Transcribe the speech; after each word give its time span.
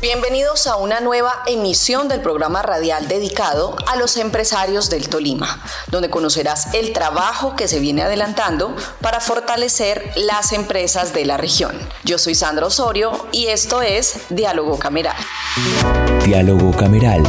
Bienvenidos 0.00 0.66
a 0.66 0.76
una 0.76 1.00
nueva 1.00 1.42
emisión 1.46 2.08
del 2.08 2.22
programa 2.22 2.62
radial 2.62 3.06
dedicado 3.06 3.76
a 3.86 3.96
los 3.96 4.16
empresarios 4.16 4.88
del 4.88 5.10
Tolima, 5.10 5.62
donde 5.88 6.08
conocerás 6.08 6.72
el 6.72 6.94
trabajo 6.94 7.54
que 7.54 7.68
se 7.68 7.80
viene 7.80 8.00
adelantando 8.00 8.74
para 9.02 9.20
fortalecer 9.20 10.10
las 10.16 10.52
empresas 10.52 11.12
de 11.12 11.26
la 11.26 11.36
región. 11.36 11.78
Yo 12.02 12.16
soy 12.16 12.34
Sandra 12.34 12.64
Osorio 12.64 13.26
y 13.30 13.48
esto 13.48 13.82
es 13.82 14.20
Diálogo 14.30 14.78
Cameral. 14.78 15.16
Diálogo 16.24 16.74
Cameral, 16.74 17.22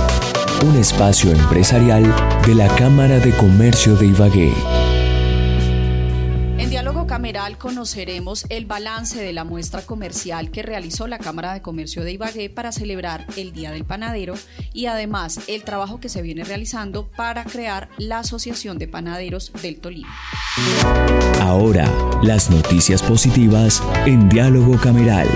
un 0.64 0.80
espacio 0.80 1.32
empresarial 1.32 2.04
de 2.48 2.56
la 2.56 2.74
Cámara 2.78 3.18
de 3.20 3.36
Comercio 3.36 3.98
de 3.98 4.06
Ibagué. 4.06 4.81
Cameral 7.22 7.60
conoceremos 7.60 8.48
el 8.50 8.66
balance 8.66 9.22
de 9.22 9.32
la 9.32 9.44
muestra 9.44 9.84
comercial 9.84 10.50
que 10.50 10.64
realizó 10.64 11.06
la 11.06 11.20
Cámara 11.20 11.54
de 11.54 11.62
Comercio 11.62 12.04
de 12.04 12.14
Ibagué 12.14 12.50
para 12.50 12.72
celebrar 12.72 13.28
el 13.38 13.54
Día 13.54 13.70
del 13.70 13.86
Panadero 13.86 14.34
y 14.74 14.88
además 14.88 15.40
el 15.48 15.64
trabajo 15.64 16.00
que 16.00 16.10
se 16.10 16.24
viene 16.24 16.44
realizando 16.44 17.12
para 17.16 17.44
crear 17.44 17.90
la 18.00 18.18
Asociación 18.18 18.80
de 18.80 18.88
Panaderos 18.88 19.52
del 19.62 19.80
Tolima. 19.80 20.10
Ahora, 21.42 21.88
las 22.24 22.50
noticias 22.50 23.04
positivas 23.04 23.84
en 24.08 24.28
Diálogo 24.28 24.80
Cameral. 24.80 25.28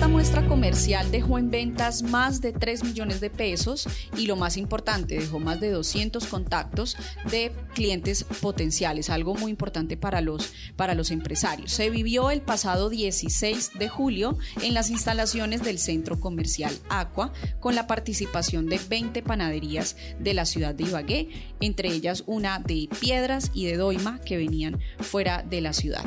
Esta 0.00 0.08
muestra 0.08 0.48
comercial 0.48 1.10
dejó 1.10 1.36
en 1.36 1.50
ventas 1.50 2.02
más 2.02 2.40
de 2.40 2.52
3 2.52 2.84
millones 2.84 3.20
de 3.20 3.28
pesos 3.28 3.86
y 4.16 4.28
lo 4.28 4.34
más 4.34 4.56
importante, 4.56 5.18
dejó 5.18 5.40
más 5.40 5.60
de 5.60 5.70
200 5.70 6.24
contactos 6.24 6.96
de 7.30 7.52
clientes 7.74 8.24
potenciales, 8.24 9.10
algo 9.10 9.34
muy 9.34 9.50
importante 9.50 9.98
para 9.98 10.22
los, 10.22 10.54
para 10.74 10.94
los 10.94 11.10
empresarios. 11.10 11.72
Se 11.72 11.90
vivió 11.90 12.30
el 12.30 12.40
pasado 12.40 12.88
16 12.88 13.72
de 13.78 13.88
julio 13.90 14.38
en 14.62 14.72
las 14.72 14.88
instalaciones 14.88 15.62
del 15.62 15.78
centro 15.78 16.18
comercial 16.18 16.74
Aqua 16.88 17.34
con 17.60 17.74
la 17.74 17.86
participación 17.86 18.70
de 18.70 18.80
20 18.88 19.22
panaderías 19.22 19.98
de 20.18 20.32
la 20.32 20.46
ciudad 20.46 20.74
de 20.74 20.84
Ibagué, 20.84 21.28
entre 21.60 21.90
ellas 21.90 22.24
una 22.26 22.58
de 22.58 22.88
Piedras 23.00 23.50
y 23.52 23.66
de 23.66 23.76
Doima 23.76 24.18
que 24.22 24.38
venían 24.38 24.80
fuera 24.98 25.42
de 25.42 25.60
la 25.60 25.74
ciudad. 25.74 26.06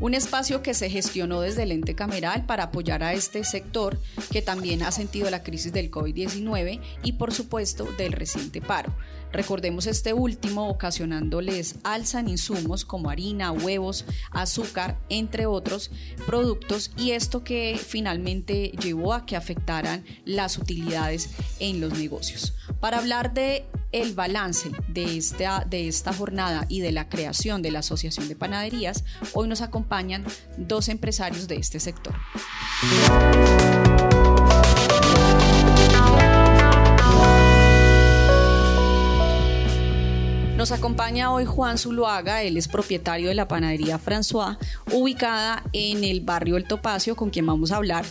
Un 0.00 0.14
espacio 0.14 0.62
que 0.62 0.74
se 0.74 0.90
gestionó 0.90 1.40
desde 1.40 1.62
el 1.62 1.72
ente 1.72 1.94
cameral 1.94 2.46
para 2.46 2.64
apoyar 2.64 3.02
a 3.02 3.12
este 3.12 3.44
sector 3.44 4.00
que 4.30 4.42
también 4.42 4.82
ha 4.82 4.90
sentido 4.90 5.30
la 5.30 5.42
crisis 5.42 5.72
del 5.72 5.90
COVID-19 5.90 6.80
y 7.02 7.12
por 7.12 7.32
supuesto 7.32 7.84
del 7.96 8.12
reciente 8.12 8.60
paro. 8.60 8.92
Recordemos 9.34 9.88
este 9.88 10.12
último 10.12 10.68
ocasionándoles 10.68 11.74
alza 11.82 12.20
en 12.20 12.28
insumos 12.28 12.84
como 12.84 13.10
harina, 13.10 13.50
huevos, 13.50 14.04
azúcar, 14.30 14.96
entre 15.08 15.46
otros 15.46 15.90
productos 16.24 16.92
y 16.96 17.10
esto 17.10 17.42
que 17.42 17.76
finalmente 17.84 18.70
llevó 18.80 19.12
a 19.12 19.26
que 19.26 19.34
afectaran 19.34 20.04
las 20.24 20.56
utilidades 20.56 21.30
en 21.58 21.80
los 21.80 21.98
negocios. 21.98 22.54
Para 22.78 22.98
hablar 22.98 23.34
de 23.34 23.64
el 23.94 24.12
balance 24.12 24.72
de 24.88 25.16
esta, 25.16 25.64
de 25.64 25.86
esta 25.86 26.12
jornada 26.12 26.66
y 26.68 26.80
de 26.80 26.90
la 26.90 27.08
creación 27.08 27.62
de 27.62 27.70
la 27.70 27.78
Asociación 27.78 28.26
de 28.26 28.34
Panaderías, 28.34 29.04
hoy 29.34 29.46
nos 29.46 29.60
acompañan 29.60 30.24
dos 30.56 30.88
empresarios 30.88 31.46
de 31.46 31.56
este 31.56 31.78
sector. 31.78 32.12
Nos 40.56 40.72
acompaña 40.72 41.30
hoy 41.32 41.44
Juan 41.44 41.78
Zuluaga, 41.78 42.42
él 42.42 42.56
es 42.56 42.68
propietario 42.68 43.28
de 43.28 43.34
la 43.34 43.46
panadería 43.46 44.00
François, 44.00 44.56
ubicada 44.92 45.62
en 45.72 46.04
el 46.04 46.20
barrio 46.20 46.56
El 46.56 46.66
Topacio, 46.66 47.14
con 47.16 47.30
quien 47.30 47.46
vamos 47.46 47.70
a 47.70 47.76
hablar 47.76 48.04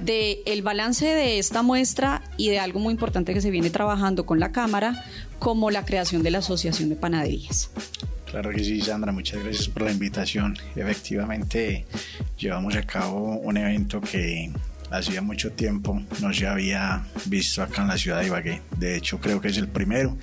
de 0.00 0.42
el 0.46 0.62
balance 0.62 1.06
de 1.06 1.38
esta 1.38 1.62
muestra 1.62 2.22
y 2.36 2.48
de 2.48 2.58
algo 2.58 2.80
muy 2.80 2.92
importante 2.92 3.34
que 3.34 3.40
se 3.40 3.50
viene 3.50 3.70
trabajando 3.70 4.26
con 4.26 4.40
la 4.40 4.52
Cámara, 4.52 5.04
como 5.38 5.70
la 5.70 5.84
creación 5.84 6.22
de 6.22 6.30
la 6.30 6.38
Asociación 6.38 6.88
de 6.88 6.96
Panaderías. 6.96 7.70
Claro 8.26 8.50
que 8.50 8.62
sí, 8.62 8.80
Sandra, 8.80 9.12
muchas 9.12 9.42
gracias 9.42 9.68
por 9.68 9.82
la 9.82 9.92
invitación. 9.92 10.58
Efectivamente, 10.74 11.86
llevamos 12.38 12.74
a 12.76 12.82
cabo 12.82 13.36
un 13.38 13.56
evento 13.56 14.00
que 14.00 14.50
hacía 14.98 15.22
mucho 15.22 15.52
tiempo 15.52 16.02
no 16.20 16.32
se 16.32 16.46
había 16.46 17.04
visto 17.26 17.62
acá 17.62 17.82
en 17.82 17.88
la 17.88 17.98
ciudad 17.98 18.20
de 18.20 18.26
Ibagué. 18.26 18.62
De 18.78 18.96
hecho, 18.96 19.18
creo 19.18 19.40
que 19.40 19.48
es 19.48 19.56
el 19.58 19.68
primero, 19.68 20.16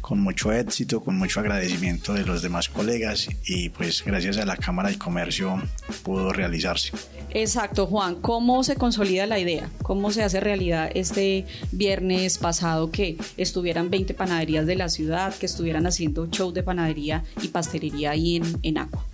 con 0.00 0.20
mucho 0.20 0.52
éxito, 0.52 1.00
con 1.00 1.16
mucho 1.16 1.40
agradecimiento 1.40 2.14
de 2.14 2.24
los 2.24 2.42
demás 2.42 2.68
colegas 2.68 3.28
y 3.46 3.68
pues 3.70 4.04
gracias 4.04 4.38
a 4.38 4.44
la 4.44 4.56
Cámara 4.56 4.90
de 4.90 4.98
Comercio 4.98 5.60
pudo 6.02 6.32
realizarse. 6.32 6.92
Exacto, 7.30 7.86
Juan. 7.86 8.16
¿Cómo 8.16 8.64
se 8.64 8.76
consolida 8.76 9.26
la 9.26 9.38
idea? 9.38 9.68
¿Cómo 9.82 10.10
se 10.10 10.22
hace 10.22 10.40
realidad 10.40 10.90
este 10.94 11.46
viernes 11.72 12.38
pasado 12.38 12.90
que 12.90 13.16
estuvieran 13.36 13.90
20 13.90 14.14
panaderías 14.14 14.66
de 14.66 14.76
la 14.76 14.88
ciudad, 14.88 15.34
que 15.34 15.46
estuvieran 15.46 15.86
haciendo 15.86 16.28
show 16.28 16.52
de 16.52 16.62
panadería 16.62 17.24
y 17.42 17.48
pastelería 17.48 18.12
ahí 18.12 18.36
en, 18.36 18.58
en 18.62 18.78
Agua? 18.78 19.04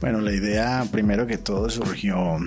Bueno, 0.00 0.20
la 0.20 0.32
idea 0.32 0.86
primero 0.90 1.26
que 1.26 1.38
todo 1.38 1.68
surgió 1.68 2.38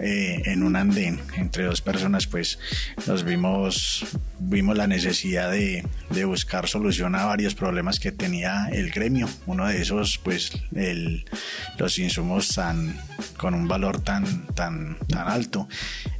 eh, 0.00 0.42
en 0.46 0.62
un 0.62 0.76
andén 0.76 1.20
entre 1.36 1.64
dos 1.64 1.80
personas, 1.80 2.26
pues 2.26 2.58
nos 3.06 3.24
vimos, 3.24 4.04
vimos 4.38 4.76
la 4.76 4.86
necesidad 4.86 5.50
de, 5.50 5.84
de, 6.10 6.24
buscar 6.24 6.68
solución 6.68 7.14
a 7.14 7.24
varios 7.24 7.54
problemas 7.54 7.98
que 7.98 8.12
tenía 8.12 8.68
el 8.72 8.90
gremio. 8.90 9.28
Uno 9.46 9.66
de 9.66 9.80
esos, 9.80 10.18
pues 10.18 10.52
el, 10.74 11.24
los 11.78 11.98
insumos 11.98 12.48
tan, 12.48 12.98
con 13.36 13.54
un 13.54 13.68
valor 13.68 14.00
tan, 14.00 14.46
tan, 14.54 14.98
tan 15.08 15.28
alto. 15.28 15.68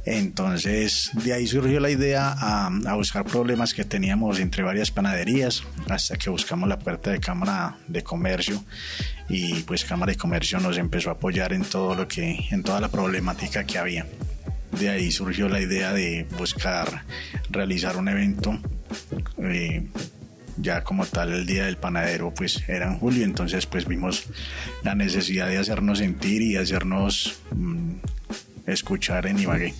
Entonces, 0.05 1.11
de 1.13 1.33
ahí 1.33 1.47
surgió 1.47 1.79
la 1.79 1.89
idea 1.89 2.31
a, 2.31 2.67
a, 2.67 2.95
buscar 2.95 3.25
problemas 3.25 3.73
que 3.73 3.83
teníamos 3.83 4.39
entre 4.39 4.63
varias 4.63 4.89
panaderías, 4.89 5.63
hasta 5.89 6.17
que 6.17 6.29
buscamos 6.29 6.69
la 6.69 6.79
puerta 6.79 7.11
de 7.11 7.19
Cámara 7.19 7.75
de 7.87 8.03
Comercio 8.03 8.63
y 9.29 9.61
pues 9.63 9.83
Cámara 9.83 10.11
de 10.11 10.17
Comercio 10.17 10.59
nos 10.59 10.77
empezó 10.77 11.09
a 11.09 11.13
apoyar 11.13 11.53
en 11.53 11.63
todo 11.63 11.95
lo 11.95 12.07
que, 12.07 12.45
en 12.49 12.63
toda 12.63 12.79
la 12.79 12.89
problemática 12.89 13.56
que 13.65 13.77
había. 13.77 14.05
De 14.79 14.89
ahí 14.89 15.11
surgió 15.11 15.49
la 15.49 15.61
idea 15.61 15.93
de 15.93 16.25
buscar 16.37 17.03
realizar 17.49 17.97
un 17.97 18.09
evento. 18.09 18.59
Eh, 19.39 19.87
ya 20.57 20.83
como 20.83 21.05
tal 21.05 21.33
el 21.33 21.45
día 21.45 21.65
del 21.65 21.77
panadero 21.77 22.33
pues 22.33 22.67
era 22.67 22.87
en 22.87 22.97
julio 22.97 23.23
entonces 23.23 23.67
pues 23.67 23.85
vimos 23.85 24.25
la 24.83 24.95
necesidad 24.95 25.47
de 25.47 25.59
hacernos 25.59 25.99
sentir 25.99 26.41
y 26.41 26.55
hacernos 26.55 27.39
mm, 27.51 27.91
escuchar 28.65 29.27
en 29.27 29.39
Ibagué. 29.39 29.73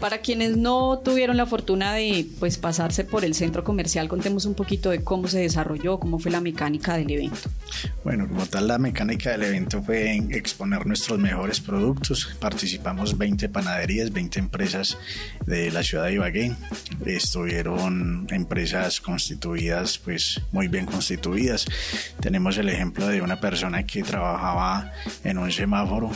Para 0.00 0.18
quienes 0.18 0.56
no 0.56 0.98
tuvieron 1.04 1.36
la 1.36 1.44
fortuna 1.44 1.92
de 1.92 2.26
pues, 2.38 2.56
pasarse 2.56 3.04
por 3.04 3.22
el 3.22 3.34
centro 3.34 3.62
comercial, 3.62 4.08
contemos 4.08 4.46
un 4.46 4.54
poquito 4.54 4.88
de 4.88 5.04
cómo 5.04 5.28
se 5.28 5.40
desarrolló, 5.40 6.00
cómo 6.00 6.18
fue 6.18 6.30
la 6.30 6.40
mecánica 6.40 6.96
del 6.96 7.10
evento. 7.10 7.50
Bueno, 8.02 8.26
como 8.26 8.46
tal, 8.46 8.66
la 8.66 8.78
mecánica 8.78 9.32
del 9.32 9.42
evento 9.42 9.82
fue 9.82 10.16
exponer 10.30 10.86
nuestros 10.86 11.18
mejores 11.18 11.60
productos. 11.60 12.34
Participamos 12.40 13.18
20 13.18 13.50
panaderías, 13.50 14.10
20 14.10 14.38
empresas 14.38 14.96
de 15.44 15.70
la 15.70 15.82
ciudad 15.82 16.06
de 16.06 16.14
Ibagué. 16.14 16.56
Estuvieron 17.04 18.26
empresas 18.30 19.02
constituidas, 19.02 19.98
pues 19.98 20.40
muy 20.50 20.68
bien 20.68 20.86
constituidas. 20.86 21.66
Tenemos 22.20 22.56
el 22.56 22.70
ejemplo 22.70 23.06
de 23.06 23.20
una 23.20 23.38
persona 23.38 23.84
que 23.84 24.02
trabajaba 24.02 24.92
en 25.24 25.36
un 25.36 25.52
semáforo 25.52 26.10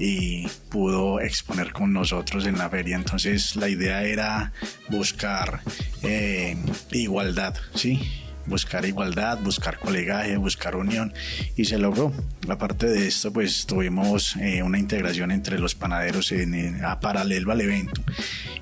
y 0.00 0.48
pudo 0.70 1.20
exponer 1.20 1.72
con 1.72 1.92
nosotros 1.92 2.46
en 2.46 2.58
la 2.58 2.68
feria. 2.70 2.96
Entonces 2.96 3.54
la 3.54 3.68
idea 3.68 4.02
era 4.02 4.52
buscar 4.88 5.60
eh, 6.02 6.56
igualdad, 6.90 7.54
¿sí? 7.74 8.00
buscar 8.46 8.84
igualdad, 8.84 9.38
buscar 9.38 9.78
colegaje, 9.78 10.36
buscar 10.36 10.74
unión 10.74 11.12
y 11.56 11.66
se 11.66 11.78
logró. 11.78 12.12
Aparte 12.48 12.86
de 12.86 13.06
esto, 13.06 13.32
pues 13.32 13.66
tuvimos 13.66 14.36
eh, 14.36 14.62
una 14.62 14.78
integración 14.78 15.30
entre 15.30 15.58
los 15.58 15.74
panaderos 15.74 16.32
en, 16.32 16.84
a 16.84 16.98
paralelo 16.98 17.52
al 17.52 17.60
evento 17.60 18.02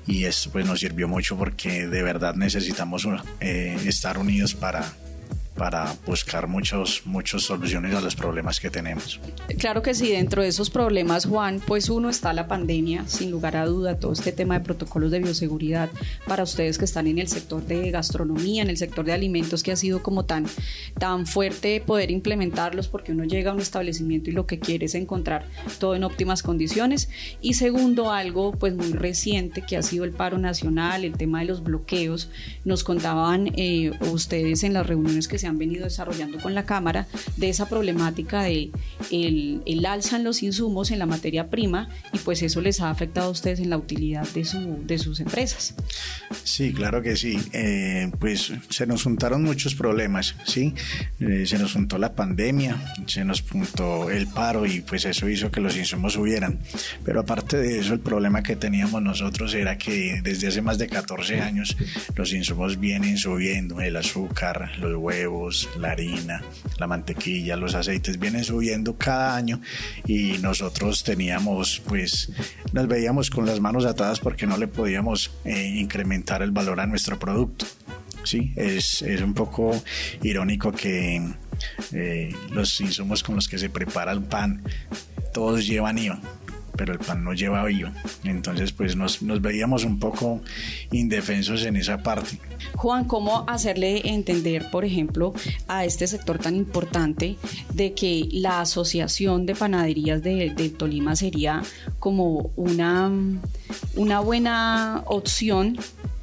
y 0.05 0.25
esto 0.25 0.51
pues 0.51 0.65
nos 0.65 0.79
sirvió 0.79 1.07
mucho 1.07 1.37
porque 1.37 1.87
de 1.87 2.03
verdad 2.03 2.35
necesitamos 2.35 3.07
eh, 3.39 3.77
estar 3.85 4.17
unidos 4.17 4.53
para 4.53 4.85
para 5.59 5.93
buscar 6.05 6.47
muchos, 6.47 7.01
muchas 7.03 7.41
soluciones 7.41 7.93
a 7.93 7.99
los 7.99 8.15
problemas 8.15 8.61
que 8.61 8.69
tenemos. 8.69 9.19
Claro 9.57 9.81
que 9.81 9.93
sí, 9.93 10.07
dentro 10.07 10.41
de 10.41 10.47
esos 10.47 10.69
problemas, 10.69 11.25
Juan, 11.25 11.61
pues 11.67 11.89
uno 11.89 12.09
está 12.09 12.31
la 12.31 12.47
pandemia, 12.47 13.05
sin 13.07 13.29
lugar 13.29 13.57
a 13.57 13.65
duda, 13.65 13.99
todo 13.99 14.13
este 14.13 14.31
tema 14.31 14.57
de 14.57 14.63
protocolos 14.63 15.11
de 15.11 15.19
bioseguridad 15.19 15.89
para 16.25 16.43
ustedes 16.43 16.77
que 16.77 16.85
están 16.85 17.07
en 17.07 17.19
el 17.19 17.27
sector 17.27 17.61
de 17.65 17.91
gastronomía, 17.91 18.63
en 18.63 18.69
el 18.69 18.77
sector 18.77 19.03
de 19.03 19.11
alimentos, 19.11 19.61
que 19.61 19.73
ha 19.73 19.75
sido 19.75 20.01
como 20.01 20.23
tan, 20.23 20.45
tan 20.97 21.27
fuerte 21.27 21.83
poder 21.85 22.09
implementarlos 22.09 22.87
porque 22.87 23.11
uno 23.11 23.25
llega 23.25 23.51
a 23.51 23.53
un 23.53 23.59
establecimiento 23.59 24.29
y 24.29 24.33
lo 24.33 24.47
que 24.47 24.59
quiere 24.59 24.85
es 24.85 24.95
encontrar 24.95 25.45
todo 25.77 25.93
en 25.93 26.05
óptimas 26.05 26.41
condiciones. 26.41 27.09
Y 27.41 27.55
segundo, 27.55 28.13
algo 28.13 28.53
pues 28.53 28.75
muy 28.75 28.93
reciente 28.93 29.61
que 29.67 29.75
ha 29.75 29.81
sido 29.81 30.05
el 30.05 30.11
paro 30.11 30.37
nacional, 30.37 31.03
el 31.03 31.17
tema 31.17 31.41
de 31.41 31.47
los 31.47 31.63
bloqueos. 31.63 32.29
Nos 32.63 32.85
contaban 32.85 33.51
eh, 33.57 33.91
ustedes 34.09 34.63
en 34.63 34.73
las 34.73 34.87
reuniones 34.87 35.27
que 35.27 35.37
se 35.37 35.48
han 35.49 35.57
venido 35.57 35.85
desarrollando 35.85 36.39
con 36.39 36.55
la 36.55 36.65
Cámara 36.65 37.07
de 37.37 37.49
esa 37.49 37.67
problemática 37.67 38.43
de 38.43 38.71
el, 39.11 39.61
el 39.65 39.85
alza 39.85 40.17
en 40.17 40.23
los 40.23 40.43
insumos 40.43 40.91
en 40.91 40.99
la 40.99 41.05
materia 41.05 41.49
prima 41.49 41.89
y 42.13 42.19
pues 42.19 42.41
eso 42.41 42.61
les 42.61 42.81
ha 42.81 42.89
afectado 42.89 43.27
a 43.27 43.31
ustedes 43.31 43.59
en 43.59 43.69
la 43.69 43.77
utilidad 43.77 44.27
de, 44.29 44.45
su, 44.45 44.79
de 44.85 44.97
sus 44.97 45.19
empresas. 45.19 45.75
Sí, 46.43 46.73
claro 46.73 47.01
que 47.01 47.15
sí. 47.15 47.39
Eh, 47.53 48.11
pues 48.19 48.51
se 48.69 48.85
nos 48.85 49.03
juntaron 49.03 49.43
muchos 49.43 49.75
problemas, 49.75 50.35
¿sí? 50.45 50.73
Eh, 51.19 51.45
se 51.45 51.57
nos 51.57 51.73
juntó 51.73 51.97
la 51.97 52.13
pandemia, 52.13 52.93
se 53.05 53.25
nos 53.25 53.41
juntó 53.41 54.09
el 54.09 54.27
paro 54.27 54.65
y 54.65 54.81
pues 54.81 55.05
eso 55.05 55.27
hizo 55.29 55.51
que 55.51 55.61
los 55.61 55.75
insumos 55.77 56.13
subieran. 56.13 56.59
Pero 57.03 57.21
aparte 57.21 57.57
de 57.57 57.79
eso, 57.79 57.93
el 57.93 57.99
problema 57.99 58.43
que 58.43 58.55
teníamos 58.55 59.01
nosotros 59.01 59.53
era 59.53 59.77
que 59.77 60.21
desde 60.23 60.47
hace 60.47 60.61
más 60.61 60.77
de 60.77 60.87
14 60.87 61.41
años 61.41 61.77
los 62.15 62.33
insumos 62.33 62.79
vienen 62.79 63.17
subiendo, 63.17 63.81
el 63.81 63.95
azúcar, 63.95 64.71
los 64.79 64.95
huevos, 64.95 65.38
la 65.79 65.91
harina, 65.91 66.43
la 66.77 66.87
mantequilla, 66.87 67.55
los 67.55 67.75
aceites 67.75 68.19
vienen 68.19 68.43
subiendo 68.43 68.97
cada 68.97 69.35
año 69.35 69.61
y 70.05 70.37
nosotros 70.39 71.03
teníamos 71.03 71.81
pues 71.87 72.31
nos 72.73 72.87
veíamos 72.87 73.29
con 73.29 73.45
las 73.45 73.59
manos 73.59 73.85
atadas 73.85 74.19
porque 74.19 74.45
no 74.45 74.57
le 74.57 74.67
podíamos 74.67 75.31
eh, 75.45 75.75
incrementar 75.77 76.41
el 76.41 76.51
valor 76.51 76.79
a 76.79 76.85
nuestro 76.85 77.17
producto. 77.17 77.65
Sí, 78.23 78.53
es, 78.57 79.01
es 79.01 79.21
un 79.21 79.33
poco 79.33 79.81
irónico 80.21 80.71
que 80.71 81.21
eh, 81.93 82.35
los 82.51 82.79
insumos 82.81 83.23
con 83.23 83.35
los 83.35 83.47
que 83.47 83.57
se 83.57 83.69
prepara 83.69 84.11
el 84.11 84.21
pan 84.21 84.61
todos 85.33 85.65
llevan 85.65 85.97
IVA 85.97 86.19
pero 86.79 86.93
el 86.93 86.99
pan 86.99 87.25
no 87.25 87.33
lleva 87.33 87.69
IVA. 87.69 87.91
Entonces, 88.23 88.71
pues 88.71 88.95
nos, 88.95 89.21
nos, 89.21 89.41
veíamos 89.41 89.83
un 89.83 89.99
poco 89.99 90.39
indefensos 90.93 91.65
en 91.65 91.75
esa 91.75 92.01
parte. 92.01 92.39
Juan, 92.75 93.03
¿cómo 93.03 93.43
hacerle 93.49 94.01
entender, 94.05 94.71
por 94.71 94.85
ejemplo, 94.85 95.33
a 95.67 95.83
este 95.83 96.07
sector 96.07 96.39
tan 96.39 96.55
importante 96.55 97.35
de 97.73 97.93
que 97.93 98.29
la 98.31 98.61
Asociación 98.61 99.45
de 99.45 99.55
Panaderías 99.55 100.23
de, 100.23 100.51
de 100.55 100.69
Tolima 100.69 101.17
sería 101.17 101.63
como 101.99 102.53
una, 102.55 103.11
una 103.97 104.21
buena 104.21 105.03
opción 105.05 105.77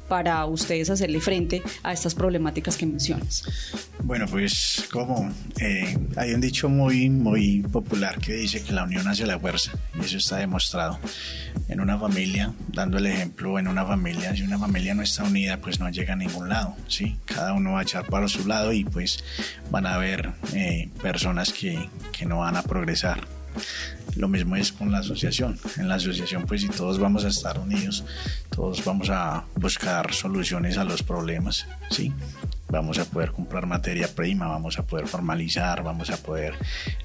para 0.07 0.45
ustedes 0.45 0.89
hacerle 0.89 1.19
frente 1.19 1.61
a 1.83 1.93
estas 1.93 2.15
problemáticas 2.15 2.77
que 2.77 2.85
mencionas? 2.85 3.43
Bueno, 4.03 4.25
pues 4.27 4.87
como 4.91 5.31
eh, 5.59 5.97
hay 6.15 6.33
un 6.33 6.41
dicho 6.41 6.69
muy, 6.69 7.09
muy 7.09 7.61
popular 7.61 8.19
que 8.19 8.33
dice 8.33 8.63
que 8.63 8.73
la 8.73 8.83
unión 8.83 9.07
hace 9.07 9.25
la 9.25 9.39
fuerza 9.39 9.71
y 9.99 10.05
eso 10.05 10.17
está 10.17 10.37
demostrado. 10.37 10.99
En 11.67 11.81
una 11.81 11.97
familia, 11.97 12.53
dando 12.69 12.97
el 12.97 13.07
ejemplo, 13.07 13.59
en 13.59 13.67
una 13.67 13.85
familia, 13.85 14.35
si 14.35 14.43
una 14.43 14.57
familia 14.57 14.93
no 14.93 15.01
está 15.01 15.23
unida, 15.23 15.57
pues 15.57 15.79
no 15.79 15.89
llega 15.89 16.13
a 16.13 16.15
ningún 16.15 16.47
lado, 16.47 16.75
¿sí? 16.87 17.17
Cada 17.25 17.53
uno 17.53 17.73
va 17.73 17.79
a 17.79 17.83
echar 17.83 18.05
para 18.05 18.27
su 18.27 18.47
lado 18.47 18.71
y 18.71 18.85
pues 18.85 19.23
van 19.69 19.85
a 19.85 19.95
haber 19.95 20.31
eh, 20.53 20.89
personas 21.01 21.51
que, 21.51 21.89
que 22.11 22.25
no 22.25 22.39
van 22.39 22.55
a 22.55 22.63
progresar. 22.63 23.36
Lo 24.15 24.27
mismo 24.27 24.55
es 24.55 24.71
con 24.71 24.91
la 24.91 24.99
asociación. 24.99 25.59
En 25.77 25.87
la 25.87 25.95
asociación, 25.95 26.45
pues 26.45 26.61
si 26.61 26.69
todos 26.69 26.99
vamos 26.99 27.25
a 27.25 27.27
estar 27.27 27.59
unidos, 27.59 28.03
todos 28.49 28.83
vamos 28.83 29.09
a 29.09 29.45
buscar 29.55 30.13
soluciones 30.13 30.77
a 30.77 30.83
los 30.83 31.03
problemas, 31.03 31.67
¿sí? 31.91 32.11
Vamos 32.69 32.99
a 32.99 33.05
poder 33.05 33.31
comprar 33.31 33.65
materia 33.65 34.09
prima, 34.13 34.47
vamos 34.47 34.77
a 34.77 34.83
poder 34.83 35.07
formalizar, 35.07 35.83
vamos 35.83 36.09
a 36.09 36.17
poder 36.17 36.55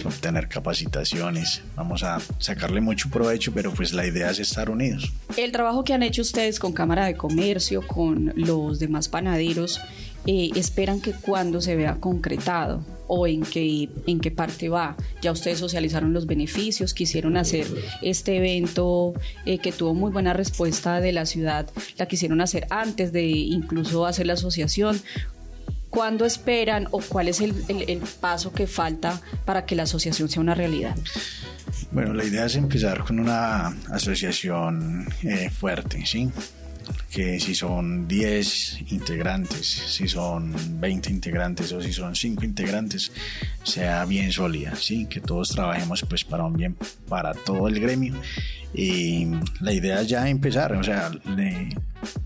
obtener 0.05 0.49
capacitaciones, 0.49 1.63
vamos 1.77 2.03
a 2.03 2.19
sacarle 2.39 2.81
mucho 2.81 3.11
provecho, 3.11 3.53
pero 3.53 3.73
pues 3.73 3.93
la 3.93 4.05
idea 4.05 4.31
es 4.31 4.41
estar 4.41 4.71
unidos. 4.71 5.13
El 5.37 5.53
trabajo 5.53 5.85
que 5.85 5.95
han 5.95 6.03
hecho 6.03 6.23
ustedes 6.23 6.59
con 6.59 6.73
Cámara 6.73 7.07
de 7.07 7.15
Comercio, 7.15 7.87
con 7.87 8.33
los 8.35 8.81
demás 8.81 9.09
panaderos, 9.09 9.81
eh, 10.27 10.51
esperan 10.57 11.01
que 11.01 11.13
cuando 11.13 11.61
se 11.61 11.77
vea 11.77 11.97
concretado 11.97 12.85
o 13.15 13.27
en 13.27 13.43
qué, 13.43 13.91
en 14.07 14.21
qué 14.21 14.31
parte 14.31 14.71
va. 14.71 14.97
Ya 15.21 15.33
ustedes 15.33 15.59
socializaron 15.59 16.15
los 16.15 16.25
beneficios, 16.25 16.95
quisieron 16.95 17.37
hacer 17.37 17.67
este 18.01 18.39
evento 18.39 19.13
eh, 19.45 19.59
que 19.59 19.71
tuvo 19.71 19.93
muy 19.93 20.11
buena 20.11 20.33
respuesta 20.33 20.99
de 20.99 21.13
la 21.13 21.27
ciudad, 21.27 21.69
la 21.99 22.07
quisieron 22.07 22.41
hacer 22.41 22.67
antes 22.71 23.13
de 23.13 23.27
incluso 23.27 24.07
hacer 24.07 24.27
la 24.27 24.33
asociación. 24.33 24.99
¿Cuándo 25.91 26.25
esperan 26.25 26.89
o 26.91 27.01
cuál 27.01 27.29
es 27.29 27.43
el, 27.43 27.55
el, 27.69 27.99
paso 28.19 28.51
que 28.51 28.67
falta 28.67 29.21
para 29.45 29.67
que 29.67 29.77
la 29.77 29.83
asociación 29.83 30.31
sea 30.31 30.41
una 30.41 30.55
realidad? 30.55 30.97
Bueno, 31.91 32.15
la 32.15 32.25
idea 32.25 32.47
es 32.47 32.57
empezar 32.57 33.05
con 33.05 33.21
una 33.21 33.77
asociación 33.91 35.07
eh, 35.23 35.51
fuerte, 35.51 36.07
¿sí? 36.07 36.31
Que 37.11 37.39
si 37.41 37.55
son 37.55 38.09
10 38.09 38.91
integrantes, 38.93 39.67
si 39.67 40.09
son 40.09 40.55
20 40.81 41.11
integrantes 41.11 41.73
o 41.73 41.81
si 41.81 41.93
son 41.93 42.15
5 42.15 42.45
integrantes, 42.45 43.13
sea 43.63 44.05
bien 44.05 44.33
sólida, 44.33 44.75
¿sí? 44.77 45.07
que 45.07 45.21
todos 45.21 45.51
trabajemos 45.51 46.05
pues 46.09 46.25
para 46.25 46.45
un 46.45 46.55
bien 46.55 46.77
para 47.09 47.35
todo 47.35 47.69
el 47.69 47.81
gremio. 47.81 48.15
Y 48.75 49.27
la 49.61 49.73
idea 49.73 50.01
es 50.01 50.09
ya 50.09 50.29
empezar, 50.29 50.73
o 50.73 50.83
sea, 50.83 51.11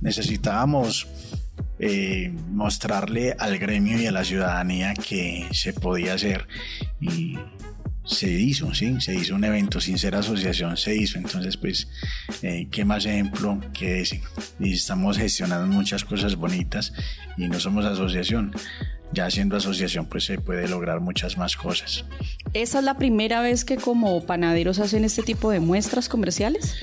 necesitábamos 0.01 1.09
eh, 1.79 2.33
mostrarle 2.51 3.35
al 3.39 3.59
gremio 3.59 4.01
y 4.01 4.07
a 4.07 4.13
la 4.13 4.25
ciudadanía 4.25 4.95
que 4.95 5.47
se 5.53 5.73
podía 5.73 6.15
hacer 6.15 6.47
y 7.01 7.37
se 8.07 8.31
hizo, 8.31 8.73
¿sí? 8.73 9.01
Se 9.01 9.15
hizo 9.15 9.35
un 9.35 9.45
evento 9.45 9.81
sin 9.81 9.99
ser 9.99 10.15
asociación, 10.15 10.77
se 10.77 10.95
hizo. 10.95 11.19
Entonces, 11.19 11.57
pues, 11.57 11.89
eh, 12.43 12.69
¿qué 12.71 12.85
más 12.85 13.05
ejemplo 13.05 13.61
que 13.73 14.01
ese? 14.01 14.23
Y 14.59 14.75
estamos 14.75 15.19
gestionando 15.19 15.67
muchas 15.67 16.05
cosas 16.05 16.37
bonitas 16.37 16.93
y 17.37 17.49
no 17.49 17.61
somos 17.61 17.85
asociación. 17.85 18.53
Ya 19.13 19.31
siendo 19.31 19.57
asociación, 19.57 20.07
pues 20.07 20.25
se 20.25 20.39
puede 20.39 20.69
lograr 20.69 21.01
muchas 21.01 21.37
más 21.37 21.57
cosas. 21.57 22.05
¿Esa 22.55 22.79
es 22.79 22.85
la 22.85 22.97
primera 22.97 23.41
vez 23.41 23.65
que 23.65 23.77
como 23.77 24.25
panaderos 24.25 24.79
hacen 24.79 25.05
este 25.05 25.23
tipo 25.23 25.51
de 25.51 25.61
muestras 25.61 26.09
comerciales? 26.09 26.75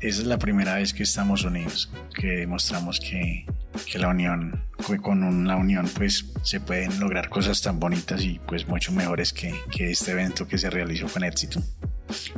Esa 0.00 0.20
es 0.20 0.26
la 0.26 0.38
primera 0.38 0.76
vez 0.76 0.94
que 0.94 1.02
estamos 1.02 1.44
unidos, 1.44 1.90
que 2.14 2.28
demostramos 2.28 3.00
que, 3.00 3.44
que 3.90 3.98
la 3.98 4.08
unión, 4.08 4.64
con 5.02 5.46
la 5.46 5.56
unión 5.56 5.88
pues 5.96 6.26
se 6.42 6.60
pueden 6.60 6.98
lograr 7.00 7.28
cosas 7.28 7.60
tan 7.62 7.80
bonitas 7.80 8.22
y 8.22 8.40
pues 8.46 8.68
mucho 8.68 8.92
mejores 8.92 9.32
que, 9.32 9.54
que 9.70 9.90
este 9.90 10.12
evento 10.12 10.46
que 10.46 10.58
se 10.58 10.70
realizó 10.70 11.08
con 11.08 11.24
éxito. 11.24 11.60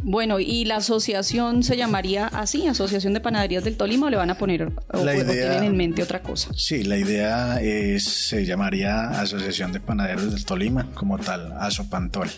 Bueno, 0.02 0.38
¿y 0.38 0.64
la 0.64 0.76
asociación 0.76 1.62
se 1.62 1.76
llamaría 1.76 2.28
así, 2.28 2.66
Asociación 2.66 3.12
de 3.12 3.20
Panaderías 3.20 3.64
del 3.64 3.76
Tolima, 3.76 4.06
o 4.06 4.10
le 4.10 4.16
van 4.16 4.30
a 4.30 4.38
poner, 4.38 4.72
o, 4.92 4.98
tienen 5.00 5.64
en 5.64 5.76
mente 5.76 6.02
otra 6.02 6.22
cosa? 6.22 6.50
Sí, 6.54 6.84
la 6.84 6.96
idea 6.96 7.60
es, 7.60 8.04
se 8.04 8.46
llamaría 8.46 9.10
Asociación 9.20 9.72
de 9.72 9.80
Panaderos 9.80 10.32
del 10.32 10.44
Tolima, 10.44 10.88
como 10.94 11.18
tal, 11.18 11.52
Asopantol. 11.58 12.30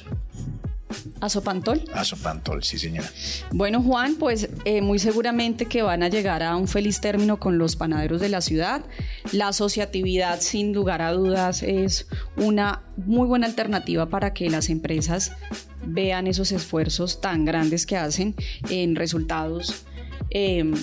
¿Asopantol? 1.20 1.82
Asopantol, 1.92 2.62
sí 2.62 2.78
señora. 2.78 3.08
Bueno 3.50 3.82
Juan, 3.82 4.16
pues 4.16 4.48
eh, 4.64 4.80
muy 4.82 4.98
seguramente 4.98 5.66
que 5.66 5.82
van 5.82 6.02
a 6.02 6.08
llegar 6.08 6.42
a 6.42 6.56
un 6.56 6.68
feliz 6.68 7.00
término 7.00 7.38
con 7.38 7.58
los 7.58 7.76
panaderos 7.76 8.20
de 8.20 8.28
la 8.28 8.40
ciudad. 8.40 8.84
La 9.32 9.48
asociatividad 9.48 10.40
sin 10.40 10.72
lugar 10.72 11.02
a 11.02 11.12
dudas 11.12 11.62
es 11.62 12.06
una 12.36 12.82
muy 12.96 13.26
buena 13.26 13.46
alternativa 13.46 14.08
para 14.08 14.32
que 14.32 14.50
las 14.50 14.68
empresas 14.68 15.32
vean 15.84 16.26
esos 16.26 16.52
esfuerzos 16.52 17.20
tan 17.20 17.44
grandes 17.44 17.86
que 17.86 17.96
hacen 17.96 18.34
en 18.70 18.96
resultados. 18.96 19.84
Em, 20.30 20.74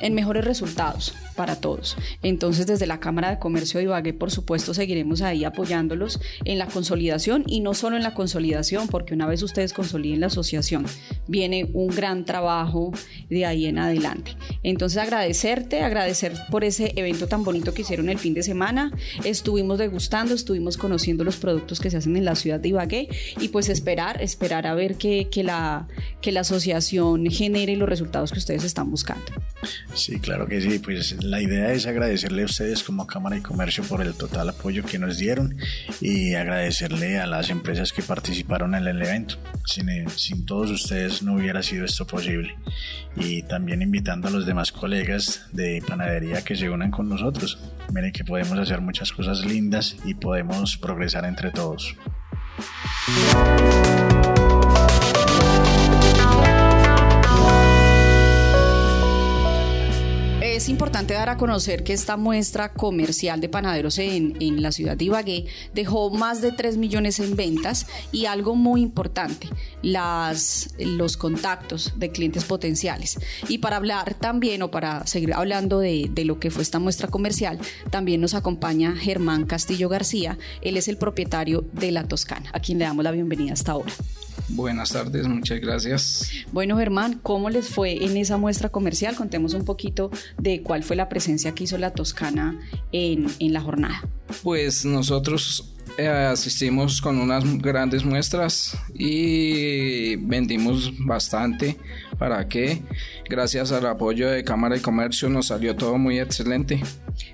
en 0.00 0.14
mejores 0.14 0.44
resultados 0.44 1.14
para 1.40 1.56
todos. 1.56 1.96
Entonces, 2.22 2.66
desde 2.66 2.86
la 2.86 3.00
Cámara 3.00 3.30
de 3.30 3.38
Comercio 3.38 3.78
de 3.78 3.84
Ibagué, 3.84 4.12
por 4.12 4.30
supuesto, 4.30 4.74
seguiremos 4.74 5.22
ahí 5.22 5.44
apoyándolos 5.44 6.20
en 6.44 6.58
la 6.58 6.66
consolidación 6.66 7.44
y 7.46 7.60
no 7.60 7.72
solo 7.72 7.96
en 7.96 8.02
la 8.02 8.12
consolidación, 8.12 8.88
porque 8.88 9.14
una 9.14 9.26
vez 9.26 9.42
ustedes 9.42 9.72
consoliden 9.72 10.20
la 10.20 10.26
asociación, 10.26 10.84
viene 11.28 11.70
un 11.72 11.88
gran 11.88 12.26
trabajo 12.26 12.92
de 13.30 13.46
ahí 13.46 13.64
en 13.64 13.78
adelante. 13.78 14.36
Entonces, 14.62 14.98
agradecerte, 14.98 15.80
agradecer 15.80 16.34
por 16.50 16.62
ese 16.62 16.92
evento 16.96 17.26
tan 17.26 17.42
bonito 17.42 17.72
que 17.72 17.80
hicieron 17.80 18.10
el 18.10 18.18
fin 18.18 18.34
de 18.34 18.42
semana. 18.42 18.92
Estuvimos 19.24 19.78
degustando, 19.78 20.34
estuvimos 20.34 20.76
conociendo 20.76 21.24
los 21.24 21.36
productos 21.36 21.80
que 21.80 21.88
se 21.88 21.96
hacen 21.96 22.18
en 22.18 22.26
la 22.26 22.34
ciudad 22.34 22.60
de 22.60 22.68
Ibagué 22.68 23.08
y 23.40 23.48
pues 23.48 23.70
esperar, 23.70 24.20
esperar 24.20 24.66
a 24.66 24.74
ver 24.74 24.96
que, 24.96 25.28
que, 25.30 25.42
la, 25.42 25.88
que 26.20 26.32
la 26.32 26.40
asociación 26.40 27.30
genere 27.30 27.76
los 27.76 27.88
resultados 27.88 28.30
que 28.30 28.40
ustedes 28.40 28.62
están 28.62 28.90
buscando. 28.90 29.24
Sí, 29.94 30.20
claro 30.20 30.46
que 30.46 30.60
sí. 30.60 30.78
Pues 30.78 31.16
la 31.30 31.40
idea 31.40 31.72
es 31.72 31.86
agradecerle 31.86 32.42
a 32.42 32.46
ustedes 32.46 32.82
como 32.82 33.06
Cámara 33.06 33.36
de 33.36 33.42
Comercio 33.42 33.84
por 33.84 34.02
el 34.02 34.14
total 34.14 34.48
apoyo 34.48 34.84
que 34.84 34.98
nos 34.98 35.16
dieron 35.16 35.56
y 36.00 36.34
agradecerle 36.34 37.20
a 37.20 37.26
las 37.26 37.50
empresas 37.50 37.92
que 37.92 38.02
participaron 38.02 38.74
en 38.74 38.88
el 38.88 39.00
evento. 39.00 39.36
Sin, 39.64 40.08
sin 40.10 40.44
todos 40.44 40.72
ustedes 40.72 41.22
no 41.22 41.34
hubiera 41.34 41.62
sido 41.62 41.84
esto 41.84 42.04
posible. 42.04 42.56
Y 43.14 43.42
también 43.42 43.80
invitando 43.80 44.26
a 44.26 44.32
los 44.32 44.44
demás 44.44 44.72
colegas 44.72 45.46
de 45.52 45.80
panadería 45.86 46.42
que 46.42 46.56
se 46.56 46.68
unan 46.68 46.90
con 46.90 47.08
nosotros. 47.08 47.60
Miren 47.92 48.10
que 48.10 48.24
podemos 48.24 48.58
hacer 48.58 48.80
muchas 48.80 49.12
cosas 49.12 49.44
lindas 49.44 49.96
y 50.04 50.14
podemos 50.14 50.76
progresar 50.78 51.24
entre 51.26 51.52
todos. 51.52 51.94
Importante 61.00 61.14
dar 61.14 61.30
a 61.30 61.38
conocer 61.38 61.82
que 61.82 61.94
esta 61.94 62.18
muestra 62.18 62.74
comercial 62.74 63.40
de 63.40 63.48
panaderos 63.48 63.96
en, 63.96 64.36
en, 64.38 64.60
la 64.60 64.70
ciudad 64.70 64.98
de 64.98 65.06
Ibagué 65.06 65.46
dejó 65.72 66.10
más 66.10 66.42
de 66.42 66.52
3 66.52 66.76
millones 66.76 67.20
en 67.20 67.36
ventas 67.36 67.86
y 68.12 68.26
algo 68.26 68.54
muy 68.54 68.82
importante, 68.82 69.48
las, 69.80 70.74
los 70.78 71.16
contactos 71.16 71.94
de 71.96 72.10
clientes 72.10 72.44
potenciales. 72.44 73.18
Y 73.48 73.58
para 73.58 73.76
hablar 73.76 74.12
también 74.12 74.60
o 74.60 74.70
para 74.70 75.06
seguir 75.06 75.32
hablando 75.32 75.78
de, 75.78 76.10
de 76.12 76.26
lo 76.26 76.38
que 76.38 76.50
fue 76.50 76.62
esta 76.62 76.78
muestra 76.78 77.08
comercial, 77.08 77.58
también 77.88 78.20
nos 78.20 78.34
acompaña 78.34 78.94
Germán 78.94 79.46
Castillo 79.46 79.88
García. 79.88 80.36
Él 80.60 80.76
es 80.76 80.86
el 80.86 80.98
propietario 80.98 81.64
de 81.72 81.92
La 81.92 82.04
Toscana, 82.04 82.50
a 82.52 82.60
quien 82.60 82.78
le 82.78 82.84
damos 82.84 83.04
la 83.04 83.12
bienvenida 83.12 83.54
hasta 83.54 83.72
ahora. 83.72 83.90
Buenas 84.48 84.90
tardes, 84.90 85.28
muchas 85.28 85.60
gracias. 85.60 86.30
Bueno, 86.52 86.76
Germán, 86.76 87.20
¿cómo 87.22 87.50
les 87.50 87.68
fue 87.68 88.04
en 88.04 88.16
esa 88.16 88.36
muestra 88.36 88.68
comercial? 88.68 89.14
Contemos 89.14 89.54
un 89.54 89.64
poquito 89.64 90.10
de 90.38 90.62
cuál 90.62 90.82
fue 90.82 90.96
la 90.96 91.08
presencia 91.08 91.54
que 91.54 91.64
hizo 91.64 91.78
la 91.78 91.92
Toscana 91.92 92.58
en, 92.92 93.26
en 93.38 93.52
la 93.52 93.60
jornada. 93.60 94.02
Pues 94.42 94.84
nosotros 94.84 95.74
eh, 95.98 96.08
asistimos 96.08 97.00
con 97.00 97.18
unas 97.18 97.44
grandes 97.58 98.04
muestras 98.04 98.76
y 98.94 100.16
vendimos 100.16 100.92
bastante 100.98 101.76
para 102.18 102.48
que 102.48 102.82
gracias 103.28 103.72
al 103.72 103.86
apoyo 103.86 104.30
de 104.30 104.44
Cámara 104.44 104.76
de 104.76 104.82
Comercio 104.82 105.28
nos 105.28 105.46
salió 105.46 105.76
todo 105.76 105.98
muy 105.98 106.18
excelente. 106.18 106.82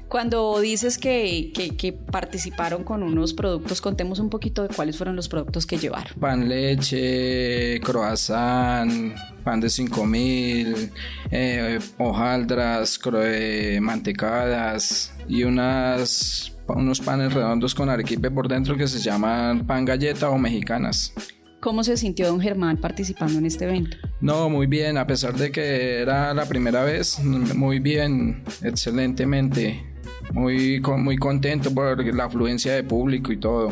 Cuando 0.09 0.61
dices 0.61 0.99
que, 0.99 1.51
que, 1.55 1.77
que, 1.77 1.93
participaron 1.93 2.85
con 2.85 3.03
unos 3.03 3.35
productos, 3.35 3.81
contemos 3.81 4.21
un 4.21 4.31
poquito 4.31 4.63
de 4.63 4.69
cuáles 4.69 4.97
fueron 4.97 5.17
los 5.17 5.29
productos 5.29 5.67
que 5.67 5.79
llevaron. 5.79 6.15
Pan 6.21 6.49
leche, 6.49 7.81
croissant, 7.81 9.17
pan 9.43 9.61
de 9.61 9.69
5000, 9.69 10.91
eh, 11.31 11.79
hojaldras, 11.99 13.01
eh, 13.15 13.79
mantecadas 13.83 15.13
y 15.29 15.43
unas 15.43 16.53
unos 16.69 17.01
panes 17.01 17.33
redondos 17.33 17.75
con 17.75 17.89
arequipe 17.89 18.31
por 18.31 18.49
dentro 18.49 18.77
que 18.77 18.89
se 18.89 18.99
llaman 18.99 19.67
pan 19.67 19.85
galleta 19.85 20.31
o 20.31 20.39
mexicanas. 20.39 21.13
¿Cómo 21.61 21.83
se 21.83 21.97
sintió 21.97 22.29
don 22.29 22.41
Germán 22.41 22.77
participando 22.77 23.39
en 23.39 23.47
este 23.47 23.65
evento? 23.65 23.97
No, 24.21 24.49
muy 24.49 24.67
bien, 24.67 24.99
a 24.99 25.07
pesar 25.07 25.35
de 25.35 25.51
que 25.51 26.01
era 26.01 26.33
la 26.35 26.47
primera 26.47 26.85
vez, 26.85 27.19
muy 27.25 27.81
bien, 27.81 28.45
excelentemente, 28.63 29.85
muy, 30.33 30.80
muy 30.99 31.16
contento 31.16 31.73
por 31.73 32.04
la 32.14 32.25
afluencia 32.25 32.75
de 32.75 32.83
público 32.85 33.33
y 33.33 33.38
todo. 33.38 33.71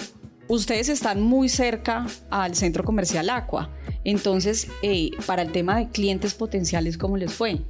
Ustedes 0.48 0.88
están 0.88 1.22
muy 1.22 1.48
cerca 1.48 2.06
al 2.30 2.54
centro 2.54 2.84
comercial 2.84 3.30
Aqua, 3.30 3.70
entonces 4.04 4.68
eh, 4.82 5.10
para 5.26 5.42
el 5.42 5.52
tema 5.52 5.78
de 5.78 5.88
clientes 5.88 6.34
potenciales, 6.34 6.98
¿cómo 6.98 7.16
les 7.16 7.32
fue? 7.32 7.60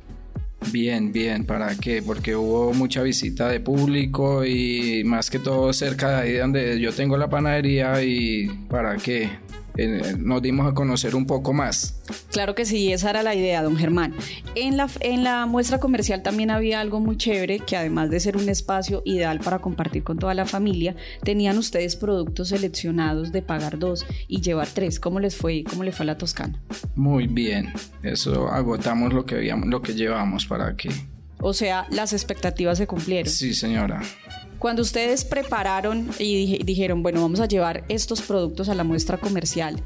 Bien, 0.73 1.13
bien, 1.13 1.45
¿para 1.45 1.75
qué? 1.77 2.03
Porque 2.03 2.35
hubo 2.35 2.73
mucha 2.73 3.03
visita 3.03 3.49
de 3.49 3.61
público 3.61 4.45
y 4.45 5.03
más 5.05 5.31
que 5.31 5.39
todo 5.39 5.73
cerca 5.73 6.11
de 6.11 6.17
ahí 6.17 6.37
donde 6.37 6.81
yo 6.81 6.93
tengo 6.93 7.17
la 7.17 7.29
panadería 7.29 8.03
y 8.03 8.49
¿para 8.69 8.97
qué? 8.97 9.31
Eh, 9.77 10.15
nos 10.19 10.41
dimos 10.41 10.71
a 10.71 10.75
conocer 10.75 11.17
un 11.17 11.27
poco 11.27 11.53
más. 11.53 12.01
Claro 12.31 12.55
que 12.55 12.65
sí, 12.65 12.93
esa 12.93 13.11
era 13.11 13.23
la 13.23 13.35
idea, 13.35 13.63
don 13.63 13.77
Germán. 13.77 14.15
En 14.55 14.77
la, 14.77 14.89
en 15.01 15.25
la 15.25 15.47
muestra 15.47 15.81
comercial 15.81 16.23
también 16.23 16.51
había 16.51 16.81
algo 16.81 17.01
muy 17.01 17.17
chévere, 17.17 17.59
que 17.59 17.77
además 17.77 18.11
de 18.11 18.21
ser 18.21 18.37
un 18.37 18.49
espacio 18.49 19.03
ideal 19.05 19.41
para 19.41 19.59
compartir 19.59 20.05
con 20.05 20.19
toda 20.19 20.35
la 20.35 20.47
familia, 20.47 20.95
tenían 21.25 21.59
ustedes 21.59 21.97
productos 21.97 22.51
seleccionados 22.51 23.33
de 23.33 23.43
pagar 23.43 23.79
dos 23.79 24.07
y 24.29 24.41
llevar 24.41 24.69
tres. 24.69 25.01
¿Cómo 25.01 25.19
les 25.19 25.37
fue? 25.37 25.65
¿Cómo 25.69 25.83
le 25.83 25.93
fue 25.93 26.05
a 26.05 26.07
la 26.07 26.19
Toscana? 26.19 26.61
Muy 26.95 27.27
bien, 27.27 27.73
eso 28.03 28.49
agotamos 28.49 29.13
lo 29.13 29.25
que, 29.27 29.37
habíamos, 29.37 29.69
lo 29.69 29.83
que 29.83 29.95
llevamos 29.95 30.47
para 30.47 30.77
que... 30.77 30.91
O 31.41 31.53
sea, 31.53 31.87
las 31.91 32.13
expectativas 32.13 32.79
se 32.79 32.87
cumplieron. 32.87 33.31
Sí, 33.31 33.53
señora. 33.55 34.01
Cuando 34.65 34.81
ustedes 34.81 35.27
prepararon 35.27 36.09
y 36.19 36.65
dijeron, 36.65 37.03
bueno, 37.03 37.21
vamos 37.21 37.39
a 37.41 37.47
llevar 37.47 37.85
estos 37.91 38.23
productos 38.23 38.71
a 38.71 38.75
la 38.75 38.83
muestra 38.83 39.19
comercial, 39.19 39.83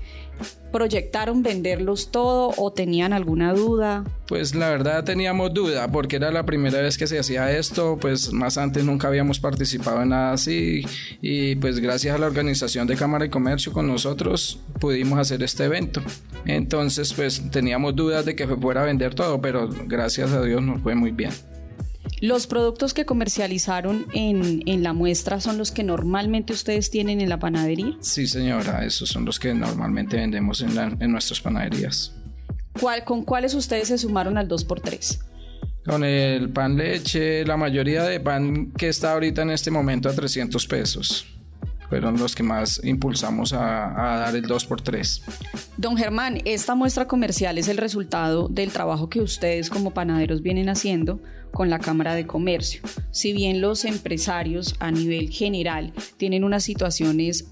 ¿proyectaron 0.70 1.42
venderlos 1.42 2.12
todo 2.12 2.54
o 2.56 2.72
tenían 2.72 3.12
alguna 3.12 3.52
duda? 3.54 4.04
Pues 4.28 4.54
la 4.54 4.70
verdad 4.70 5.02
teníamos 5.02 5.52
duda 5.52 5.90
porque 5.90 6.14
era 6.14 6.30
la 6.30 6.46
primera 6.46 6.80
vez 6.80 6.96
que 6.96 7.08
se 7.08 7.18
hacía 7.18 7.50
esto, 7.50 7.98
pues 8.00 8.32
más 8.32 8.56
antes 8.56 8.84
nunca 8.84 9.08
habíamos 9.08 9.40
participado 9.40 10.00
en 10.00 10.10
nada 10.10 10.34
así 10.34 10.86
y 11.20 11.56
pues 11.56 11.80
gracias 11.80 12.14
a 12.14 12.18
la 12.18 12.26
organización 12.26 12.86
de 12.86 12.94
Cámara 12.94 13.24
de 13.24 13.30
Comercio 13.30 13.72
con 13.72 13.88
nosotros 13.88 14.60
pudimos 14.78 15.18
hacer 15.18 15.42
este 15.42 15.64
evento. 15.64 16.02
Entonces 16.46 17.12
pues 17.14 17.50
teníamos 17.50 17.96
dudas 17.96 18.24
de 18.24 18.36
que 18.36 18.46
fuera 18.46 18.82
a 18.82 18.86
vender 18.86 19.16
todo, 19.16 19.40
pero 19.40 19.68
gracias 19.86 20.30
a 20.30 20.40
Dios 20.40 20.62
nos 20.62 20.80
fue 20.82 20.94
muy 20.94 21.10
bien. 21.10 21.32
¿Los 22.20 22.46
productos 22.46 22.94
que 22.94 23.04
comercializaron 23.04 24.06
en, 24.12 24.62
en, 24.66 24.82
la 24.82 24.92
muestra 24.92 25.40
son 25.40 25.58
los 25.58 25.70
que 25.70 25.84
normalmente 25.84 26.52
ustedes 26.52 26.90
tienen 26.90 27.20
en 27.20 27.28
la 27.28 27.38
panadería? 27.38 27.96
Sí, 28.00 28.26
señora, 28.26 28.84
esos 28.84 29.08
son 29.08 29.24
los 29.24 29.38
que 29.38 29.54
normalmente 29.54 30.16
vendemos 30.16 30.60
en, 30.60 30.74
la, 30.74 30.96
en 30.98 31.12
nuestras 31.12 31.40
panaderías. 31.40 32.14
¿Cuál, 32.80 33.04
¿Con 33.04 33.24
cuáles 33.24 33.54
ustedes 33.54 33.88
se 33.88 33.98
sumaron 33.98 34.36
al 34.36 34.48
2x3? 34.48 35.20
Con 35.84 36.04
el 36.04 36.50
pan 36.50 36.76
leche, 36.76 37.44
la 37.44 37.56
mayoría 37.56 38.02
de 38.02 38.20
pan 38.20 38.72
que 38.72 38.88
está 38.88 39.12
ahorita 39.12 39.42
en 39.42 39.50
este 39.50 39.70
momento 39.70 40.08
a 40.08 40.12
300 40.12 40.66
pesos 40.66 41.37
fueron 41.88 42.18
los 42.18 42.34
que 42.34 42.42
más 42.42 42.80
impulsamos 42.84 43.52
a, 43.52 43.58
dar 43.58 44.36
el 44.36 44.46
2x3. 44.46 45.22
Don 45.76 45.96
Germán, 45.96 46.40
esta 46.44 46.74
muestra 46.74 47.06
comercial 47.06 47.58
es 47.58 47.68
el 47.68 47.76
resultado 47.76 48.48
del 48.48 48.70
trabajo 48.70 49.08
que 49.08 49.20
ustedes 49.20 49.70
como 49.70 49.92
panaderos 49.92 50.42
vienen 50.42 50.68
haciendo 50.68 51.20
con 51.52 51.70
la 51.70 51.78
Cámara 51.78 52.14
de 52.14 52.26
Comercio. 52.26 52.82
Si 53.10 53.32
bien 53.32 53.60
los 53.60 53.84
empresarios 53.84 54.76
a 54.80 54.90
nivel 54.90 55.30
general 55.30 55.92
tienen 56.16 56.44
unas 56.44 56.62
situaciones 56.64 57.48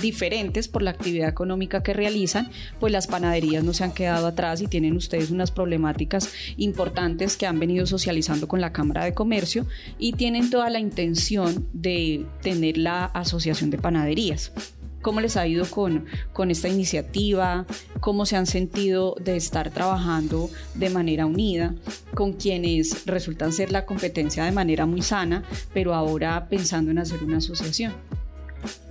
diferentes 0.00 0.68
por 0.68 0.82
la 0.82 0.90
actividad 0.90 1.28
económica 1.28 1.82
que 1.82 1.92
realizan, 1.92 2.50
pues 2.80 2.92
las 2.92 3.06
panaderías 3.06 3.64
no 3.64 3.72
se 3.72 3.84
han 3.84 3.92
quedado 3.92 4.26
atrás 4.26 4.60
y 4.60 4.66
tienen 4.66 4.96
ustedes 4.96 5.30
unas 5.30 5.50
problemáticas 5.50 6.32
importantes 6.56 7.36
que 7.36 7.46
han 7.46 7.58
venido 7.58 7.86
socializando 7.86 8.48
con 8.48 8.60
la 8.60 8.72
Cámara 8.72 9.04
de 9.04 9.14
Comercio 9.14 9.66
y 9.98 10.12
tienen 10.12 10.50
toda 10.50 10.70
la 10.70 10.78
intención 10.78 11.68
de 11.72 12.26
tener 12.42 12.78
la 12.78 13.04
Asociación 13.06 13.70
de 13.70 13.78
Panaderías. 13.78 14.52
¿Cómo 15.00 15.20
les 15.20 15.36
ha 15.36 15.46
ido 15.46 15.64
con, 15.64 16.06
con 16.32 16.50
esta 16.50 16.68
iniciativa? 16.68 17.66
¿Cómo 18.00 18.26
se 18.26 18.36
han 18.36 18.46
sentido 18.46 19.14
de 19.20 19.36
estar 19.36 19.70
trabajando 19.70 20.50
de 20.74 20.90
manera 20.90 21.24
unida 21.24 21.74
con 22.14 22.32
quienes 22.32 23.06
resultan 23.06 23.52
ser 23.52 23.70
la 23.70 23.86
competencia 23.86 24.44
de 24.44 24.52
manera 24.52 24.86
muy 24.86 25.02
sana, 25.02 25.44
pero 25.72 25.94
ahora 25.94 26.48
pensando 26.48 26.90
en 26.90 26.98
hacer 26.98 27.22
una 27.22 27.38
asociación? 27.38 27.92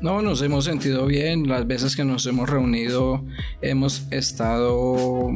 No, 0.02 0.22
nos 0.22 0.42
hemos 0.42 0.66
sentido 0.66 1.06
bien. 1.06 1.48
Las 1.48 1.68
veces 1.68 1.96
que 1.96 2.06
nos 2.06 2.26
hemos 2.26 2.50
reunido 2.50 3.24
hemos 3.62 4.04
estado 4.12 5.30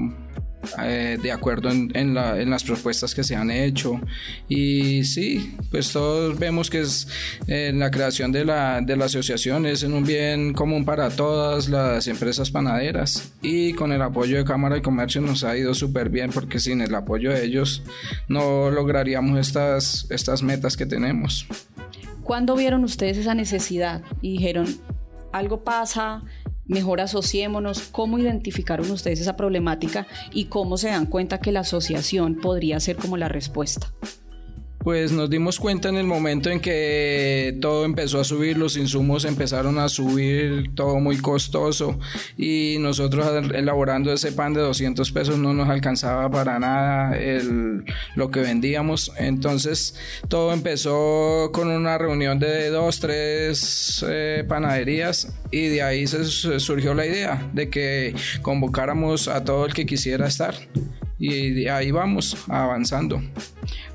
eh, 0.80 1.18
de 1.22 1.32
acuerdo 1.32 1.70
en, 1.72 1.92
en, 1.96 2.14
la, 2.14 2.40
en, 2.40 2.50
las 2.50 2.64
propuestas 2.64 3.16
que 3.16 3.24
se 3.24 3.36
han 3.36 3.50
hecho. 3.50 4.00
Y 4.48 5.04
sí, 5.04 5.56
pues 5.72 5.92
todos 5.92 6.38
vemos 6.38 6.70
que 6.70 6.82
es 6.82 7.08
eh, 7.48 7.72
la 7.74 7.90
creación 7.90 8.32
de 8.32 8.46
la, 8.46 8.80
de 8.82 8.96
la 8.96 9.06
asociación 9.06 9.66
es 9.66 9.84
en 9.84 9.94
un 9.94 10.06
bien 10.06 10.54
común 10.54 10.86
para 10.86 11.10
todas 11.10 11.68
las 11.68 12.08
empresas 12.08 12.52
panaderas. 12.52 13.34
Y 13.42 13.74
con 13.74 13.92
el 13.92 14.02
apoyo 14.02 14.38
de 14.38 14.46
Cámara 14.46 14.76
de 14.76 14.82
Comercio 14.82 15.22
nos 15.22 15.44
ha 15.44 15.58
ido 15.58 15.74
súper 15.74 16.10
bien 16.10 16.32
porque 16.32 16.60
sin 16.60 16.82
el 16.82 16.94
apoyo 16.94 17.32
de 17.32 17.44
ellos 17.44 17.84
no 18.28 18.70
lograríamos 18.70 19.40
estas, 19.40 20.06
estas 20.10 20.44
metas 20.44 20.78
que 20.78 20.86
tenemos. 20.86 21.48
¿Cuándo 22.32 22.56
vieron 22.56 22.86
ustedes 22.86 23.18
esa 23.18 23.36
necesidad 23.36 24.04
y 24.22 24.32
dijeron, 24.32 24.66
algo 25.34 25.66
pasa, 25.66 26.24
mejor 26.66 27.02
asociémonos? 27.02 27.90
¿Cómo 27.90 28.20
identificaron 28.20 28.90
ustedes 28.90 29.20
esa 29.20 29.36
problemática 29.36 30.08
y 30.32 30.46
cómo 30.46 30.78
se 30.78 30.88
dan 30.88 31.08
cuenta 31.08 31.42
que 31.42 31.52
la 31.52 31.60
asociación 31.60 32.36
podría 32.36 32.80
ser 32.80 32.96
como 32.96 33.18
la 33.18 33.28
respuesta? 33.28 33.92
Pues 34.84 35.12
nos 35.12 35.30
dimos 35.30 35.60
cuenta 35.60 35.90
en 35.90 35.98
el 35.98 36.06
momento 36.06 36.50
en 36.50 36.60
que 36.60 37.58
todo 37.62 37.86
empezó 37.86 38.20
a 38.20 38.24
subir, 38.24 38.58
los 38.58 38.78
insumos 38.78 39.26
empezaron 39.26 39.78
a 39.80 39.90
subir, 39.90 40.74
todo 40.76 41.00
muy 41.00 41.18
costoso 41.18 42.00
y 42.38 42.78
nosotros 42.80 43.28
elaborando 43.54 44.12
ese 44.12 44.32
pan 44.32 44.54
de 44.54 44.62
200 44.62 45.12
pesos 45.12 45.38
no 45.38 45.54
nos 45.54 45.70
alcanzaba 45.70 46.30
para 46.30 46.60
nada 46.60 47.18
el, 47.18 47.86
lo 48.16 48.32
que 48.32 48.42
vendíamos. 48.42 49.12
Entonces 49.18 49.96
todo 50.28 50.54
empezó 50.54 51.52
con 51.54 51.70
una 51.70 51.98
reunión 51.98 52.40
de 52.40 52.70
dos, 52.70 53.00
tres 53.00 54.04
eh, 54.08 54.44
panaderías 54.48 55.34
y 55.52 55.68
de 55.68 55.84
ahí 55.84 56.08
se 56.08 56.26
surgió 56.60 56.94
la 56.94 57.06
idea 57.06 57.50
de 57.54 57.70
que 57.70 58.16
convocáramos 58.42 59.28
a 59.28 59.44
todo 59.44 59.66
el 59.66 59.74
que 59.74 59.86
quisiera 59.86 60.28
estar 60.28 60.56
y 61.22 61.68
ahí 61.68 61.92
vamos 61.92 62.36
avanzando. 62.48 63.22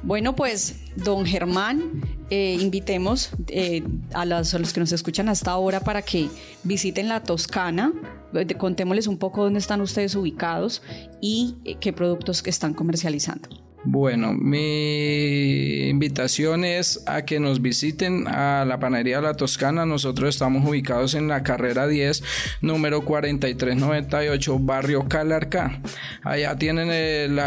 Bueno, 0.02 0.36
pues, 0.36 0.76
don 0.94 1.26
Germán, 1.26 2.00
eh, 2.30 2.56
invitemos 2.60 3.30
eh, 3.48 3.82
a, 4.14 4.24
los 4.24 4.72
que 4.72 4.80
nos 4.80 4.92
escuchan 4.92 5.28
hasta 5.28 5.50
ahora 5.50 5.80
para 5.80 6.02
que 6.02 6.28
visiten 6.62 7.08
la 7.08 7.24
Toscana, 7.24 7.92
eh, 8.34 8.46
contémosles 8.54 9.08
un 9.08 9.18
poco 9.18 9.42
dónde 9.42 9.58
están 9.58 9.80
ustedes 9.80 10.14
ubicados 10.14 10.82
y 11.20 11.56
qué 11.80 11.92
productos 11.92 12.42
están 12.46 12.72
comercializando. 12.72 13.65
Bueno, 13.88 14.32
mi 14.32 15.88
invitación 15.88 16.64
es 16.64 17.04
a 17.06 17.22
que 17.22 17.38
nos 17.38 17.62
visiten 17.62 18.26
a 18.26 18.64
la 18.64 18.80
Panadería 18.80 19.20
La 19.20 19.34
Toscana. 19.34 19.86
Nosotros 19.86 20.30
estamos 20.30 20.68
ubicados 20.68 21.14
en 21.14 21.28
la 21.28 21.44
carrera 21.44 21.86
10, 21.86 22.24
número 22.62 23.02
4398, 23.02 24.58
barrio 24.58 25.06
Calarca. 25.08 25.80
Allá 26.24 26.56
tienen 26.56 26.90
el, 26.90 27.38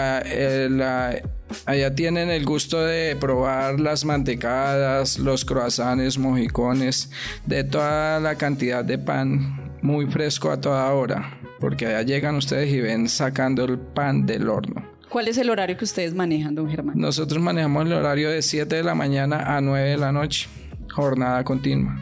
Allá 1.65 1.93
tienen 1.93 2.29
el 2.29 2.45
gusto 2.45 2.79
de 2.85 3.17
probar 3.19 3.81
las 3.81 4.05
mantecadas, 4.05 5.19
los 5.19 5.43
croissants, 5.43 6.17
mojicones, 6.17 7.11
de 7.47 7.65
toda 7.65 8.21
la 8.21 8.35
cantidad 8.35 8.85
de 8.85 8.97
pan 8.97 9.73
muy 9.81 10.05
fresco 10.05 10.51
a 10.51 10.61
toda 10.61 10.89
hora, 10.93 11.37
porque 11.59 11.87
allá 11.87 12.01
llegan 12.03 12.35
ustedes 12.35 12.71
y 12.71 12.79
ven 12.79 13.09
sacando 13.09 13.65
el 13.65 13.77
pan 13.77 14.25
del 14.25 14.47
horno. 14.47 14.88
¿Cuál 15.09 15.27
es 15.27 15.37
el 15.39 15.49
horario 15.49 15.75
que 15.75 15.85
ustedes 15.85 16.13
manejan, 16.13 16.53
don 16.53 16.69
Germán? 16.69 16.95
Nosotros 16.97 17.41
manejamos 17.41 17.85
el 17.85 17.93
horario 17.93 18.29
de 18.29 18.43
7 18.43 18.75
de 18.75 18.83
la 18.83 18.93
mañana 18.93 19.57
a 19.57 19.59
9 19.59 19.89
de 19.89 19.97
la 19.97 20.11
noche, 20.11 20.47
jornada 20.91 21.43
continua. 21.43 21.99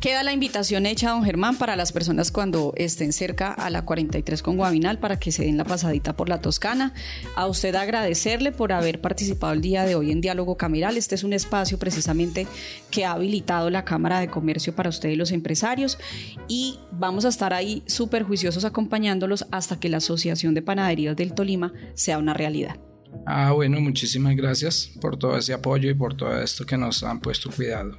Queda 0.00 0.22
la 0.22 0.32
invitación 0.32 0.84
hecha, 0.84 1.10
don 1.10 1.24
Germán, 1.24 1.56
para 1.56 1.74
las 1.74 1.90
personas 1.90 2.30
cuando 2.30 2.74
estén 2.76 3.12
cerca 3.12 3.52
a 3.52 3.70
la 3.70 3.84
43 3.84 4.42
con 4.42 4.56
Guavinal 4.56 4.98
para 4.98 5.18
que 5.18 5.32
se 5.32 5.44
den 5.44 5.56
la 5.56 5.64
pasadita 5.64 6.16
por 6.16 6.28
la 6.28 6.40
Toscana. 6.40 6.92
A 7.34 7.46
usted 7.46 7.74
agradecerle 7.74 8.52
por 8.52 8.72
haber 8.72 9.00
participado 9.00 9.52
el 9.52 9.62
día 9.62 9.84
de 9.84 9.94
hoy 9.94 10.10
en 10.10 10.20
Diálogo 10.20 10.56
Cameral. 10.56 10.96
Este 10.96 11.14
es 11.14 11.24
un 11.24 11.32
espacio 11.32 11.78
precisamente 11.78 12.46
que 12.90 13.04
ha 13.04 13.12
habilitado 13.12 13.70
la 13.70 13.84
Cámara 13.84 14.20
de 14.20 14.28
Comercio 14.28 14.74
para 14.74 14.90
ustedes 14.90 15.14
y 15.14 15.18
los 15.18 15.32
empresarios 15.32 15.98
y 16.46 16.78
vamos 16.92 17.24
a 17.24 17.28
estar 17.28 17.54
ahí 17.54 17.82
súper 17.86 18.24
juiciosos 18.24 18.64
acompañándolos 18.64 19.46
hasta 19.50 19.80
que 19.80 19.88
la 19.88 19.98
Asociación 19.98 20.52
de 20.52 20.62
Panaderías 20.62 21.16
del 21.16 21.32
Tolima 21.32 21.72
sea 21.94 22.18
una 22.18 22.34
realidad. 22.34 22.76
Ah, 23.24 23.52
bueno, 23.52 23.80
muchísimas 23.80 24.36
gracias 24.36 24.90
por 25.00 25.16
todo 25.16 25.38
ese 25.38 25.54
apoyo 25.54 25.88
y 25.88 25.94
por 25.94 26.14
todo 26.14 26.38
esto 26.40 26.66
que 26.66 26.76
nos 26.76 27.02
han 27.02 27.20
puesto 27.20 27.50
cuidado. 27.50 27.96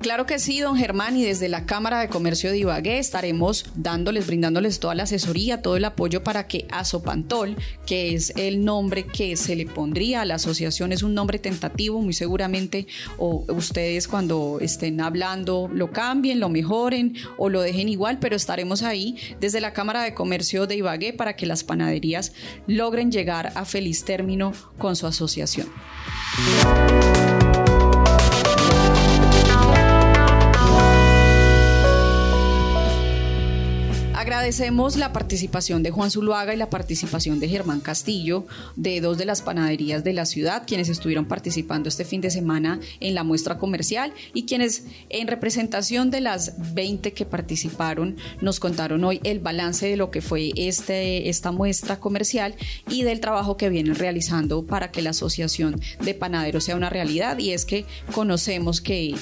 Claro 0.00 0.26
que 0.26 0.38
sí, 0.38 0.60
don 0.60 0.76
Germán, 0.76 1.16
y 1.16 1.24
desde 1.24 1.48
la 1.48 1.64
Cámara 1.64 1.98
de 2.00 2.08
Comercio 2.08 2.50
de 2.50 2.58
Ibagué 2.58 2.98
estaremos 2.98 3.64
dándoles, 3.74 4.26
brindándoles 4.26 4.78
toda 4.78 4.94
la 4.94 5.04
asesoría, 5.04 5.62
todo 5.62 5.78
el 5.78 5.84
apoyo 5.86 6.22
para 6.22 6.46
que 6.46 6.66
Azopantol, 6.70 7.56
que 7.86 8.14
es 8.14 8.34
el 8.36 8.66
nombre 8.66 9.06
que 9.06 9.36
se 9.36 9.56
le 9.56 9.64
pondría 9.64 10.20
a 10.20 10.24
la 10.26 10.34
asociación, 10.34 10.92
es 10.92 11.02
un 11.02 11.14
nombre 11.14 11.38
tentativo, 11.38 12.02
muy 12.02 12.12
seguramente, 12.12 12.86
o 13.16 13.46
ustedes 13.48 14.06
cuando 14.06 14.58
estén 14.60 15.00
hablando 15.00 15.70
lo 15.72 15.90
cambien, 15.90 16.38
lo 16.38 16.50
mejoren 16.50 17.16
o 17.38 17.48
lo 17.48 17.62
dejen 17.62 17.88
igual, 17.88 18.18
pero 18.18 18.36
estaremos 18.36 18.82
ahí 18.82 19.16
desde 19.40 19.62
la 19.62 19.72
Cámara 19.72 20.02
de 20.02 20.12
Comercio 20.12 20.66
de 20.66 20.76
Ibagué 20.76 21.14
para 21.14 21.34
que 21.34 21.46
las 21.46 21.64
panaderías 21.64 22.34
logren 22.66 23.10
llegar 23.10 23.52
a 23.54 23.64
feliz 23.64 24.04
término 24.04 24.52
con 24.76 24.96
su 24.96 25.06
asociación. 25.06 25.68
Agradecemos 34.24 34.96
la 34.96 35.12
participación 35.12 35.82
de 35.82 35.90
Juan 35.90 36.10
Zuluaga 36.10 36.54
y 36.54 36.56
la 36.56 36.70
participación 36.70 37.40
de 37.40 37.48
Germán 37.50 37.80
Castillo, 37.80 38.46
de 38.74 39.02
dos 39.02 39.18
de 39.18 39.26
las 39.26 39.42
panaderías 39.42 40.02
de 40.02 40.14
la 40.14 40.24
ciudad, 40.24 40.62
quienes 40.66 40.88
estuvieron 40.88 41.26
participando 41.26 41.90
este 41.90 42.06
fin 42.06 42.22
de 42.22 42.30
semana 42.30 42.80
en 43.00 43.14
la 43.14 43.22
muestra 43.22 43.58
comercial 43.58 44.14
y 44.32 44.46
quienes 44.46 44.86
en 45.10 45.28
representación 45.28 46.10
de 46.10 46.22
las 46.22 46.72
20 46.72 47.12
que 47.12 47.26
participaron 47.26 48.16
nos 48.40 48.60
contaron 48.60 49.04
hoy 49.04 49.20
el 49.24 49.40
balance 49.40 49.86
de 49.86 49.98
lo 49.98 50.10
que 50.10 50.22
fue 50.22 50.52
este, 50.56 51.28
esta 51.28 51.52
muestra 51.52 52.00
comercial 52.00 52.54
y 52.88 53.02
del 53.02 53.20
trabajo 53.20 53.58
que 53.58 53.68
vienen 53.68 53.94
realizando 53.94 54.64
para 54.64 54.90
que 54.90 55.02
la 55.02 55.10
Asociación 55.10 55.78
de 56.02 56.14
Panaderos 56.14 56.64
sea 56.64 56.76
una 56.76 56.88
realidad. 56.88 57.36
Y 57.36 57.52
es 57.52 57.66
que 57.66 57.84
conocemos 58.14 58.80
que 58.80 59.16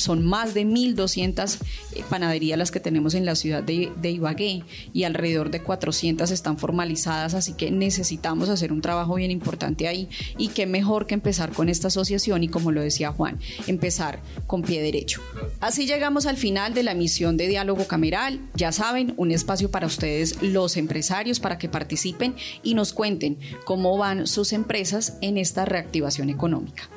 son 0.00 0.24
más 0.24 0.54
de 0.54 0.66
1.200 0.66 1.58
eh, 1.94 2.04
panaderías 2.08 2.58
las 2.58 2.70
que 2.70 2.80
tenemos 2.80 3.14
en 3.14 3.24
la 3.24 3.34
ciudad 3.34 3.62
de, 3.62 4.10
Ibagué 4.10 4.64
y 4.92 5.04
alrededor 5.04 5.50
de 5.50 5.62
400 5.62 6.30
están 6.30 6.58
formalizadas, 6.58 7.34
así 7.34 7.52
que 7.52 7.70
necesitamos 7.70 8.48
hacer 8.48 8.72
un 8.72 8.80
trabajo 8.80 9.14
bien 9.14 9.30
importante 9.30 9.86
ahí 9.86 10.08
y 10.36 10.48
qué 10.48 10.66
mejor 10.66 11.06
que 11.06 11.14
empezar 11.14 11.52
con 11.52 11.68
esta 11.68 11.88
asociación 11.88 12.42
y 12.42 12.48
como 12.48 12.72
lo 12.72 12.82
decía 12.82 13.12
Juan, 13.12 13.38
empezar 13.66 14.20
con 14.46 14.62
pie 14.62 14.82
derecho. 14.82 15.22
Así 15.60 15.86
llegamos 15.86 16.26
al 16.26 16.36
final 16.36 16.74
de 16.74 16.82
la 16.82 16.94
misión 16.94 17.36
de 17.36 17.48
Diálogo 17.48 17.86
Cameral, 17.86 18.40
ya 18.54 18.72
saben, 18.72 19.14
un 19.16 19.30
espacio 19.30 19.70
para 19.70 19.86
ustedes 19.86 20.42
los 20.42 20.76
empresarios 20.76 21.40
para 21.40 21.58
que 21.58 21.68
participen 21.68 22.34
y 22.62 22.74
nos 22.74 22.92
cuenten 22.92 23.38
cómo 23.64 23.96
van 23.96 24.26
sus 24.26 24.52
empresas 24.52 25.18
en 25.20 25.38
esta 25.38 25.64
reactivación 25.64 26.30
económica. 26.30 26.88